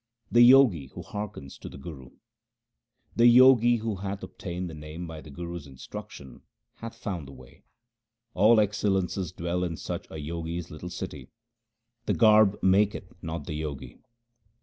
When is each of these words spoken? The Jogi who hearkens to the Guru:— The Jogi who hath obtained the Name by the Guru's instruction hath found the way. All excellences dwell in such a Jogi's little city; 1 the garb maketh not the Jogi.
The 0.31 0.41
Jogi 0.49 0.87
who 0.93 1.03
hearkens 1.03 1.59
to 1.59 1.69
the 1.69 1.77
Guru:— 1.77 2.09
The 3.17 3.25
Jogi 3.37 3.75
who 3.81 3.97
hath 3.97 4.23
obtained 4.23 4.67
the 4.67 4.73
Name 4.73 5.05
by 5.05 5.21
the 5.21 5.29
Guru's 5.29 5.67
instruction 5.67 6.41
hath 6.77 6.95
found 6.97 7.27
the 7.27 7.31
way. 7.33 7.65
All 8.33 8.59
excellences 8.59 9.31
dwell 9.31 9.63
in 9.63 9.77
such 9.77 10.07
a 10.09 10.19
Jogi's 10.19 10.71
little 10.71 10.89
city; 10.89 11.25
1 11.25 11.29
the 12.07 12.13
garb 12.15 12.57
maketh 12.63 13.13
not 13.21 13.45
the 13.45 13.61
Jogi. 13.61 13.99